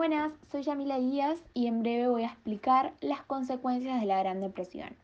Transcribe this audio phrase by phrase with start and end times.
[0.00, 4.40] Buenas, soy Yamila Díaz y en breve voy a explicar las consecuencias de la Gran
[4.40, 4.96] Depresión.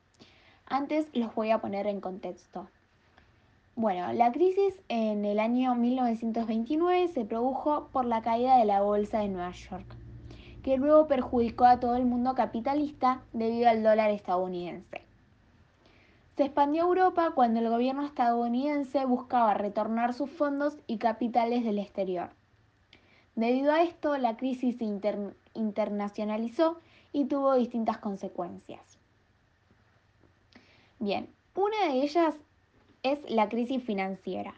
[0.64, 2.66] Antes los voy a poner en contexto.
[3.74, 9.18] Bueno, la crisis en el año 1929 se produjo por la caída de la bolsa
[9.18, 9.84] de Nueva York,
[10.62, 15.02] que luego perjudicó a todo el mundo capitalista debido al dólar estadounidense.
[16.38, 21.80] Se expandió a Europa cuando el gobierno estadounidense buscaba retornar sus fondos y capitales del
[21.80, 22.30] exterior.
[23.36, 24.84] Debido a esto, la crisis se
[25.54, 26.80] internacionalizó
[27.12, 28.98] y tuvo distintas consecuencias.
[30.98, 32.34] Bien, una de ellas
[33.02, 34.54] es la crisis financiera.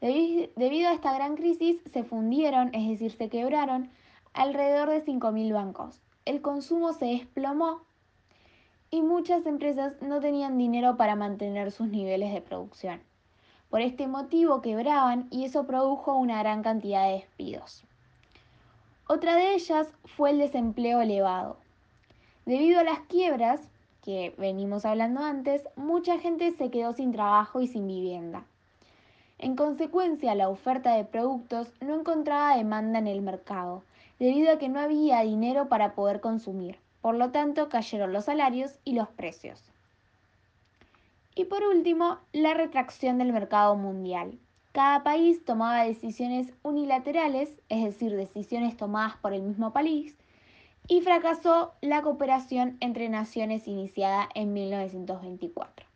[0.00, 3.90] Debido a esta gran crisis se fundieron, es decir, se quebraron,
[4.34, 6.02] alrededor de 5.000 bancos.
[6.26, 7.80] El consumo se desplomó
[8.90, 13.00] y muchas empresas no tenían dinero para mantener sus niveles de producción.
[13.70, 17.84] Por este motivo quebraban y eso produjo una gran cantidad de despidos.
[19.06, 21.56] Otra de ellas fue el desempleo elevado.
[22.46, 23.60] Debido a las quiebras,
[24.02, 28.44] que venimos hablando antes, mucha gente se quedó sin trabajo y sin vivienda.
[29.38, 33.82] En consecuencia, la oferta de productos no encontraba demanda en el mercado,
[34.18, 36.78] debido a que no había dinero para poder consumir.
[37.02, 39.62] Por lo tanto, cayeron los salarios y los precios.
[41.38, 44.40] Y por último, la retracción del mercado mundial.
[44.72, 50.18] Cada país tomaba decisiones unilaterales, es decir, decisiones tomadas por el mismo país,
[50.88, 55.87] y fracasó la cooperación entre naciones iniciada en 1924.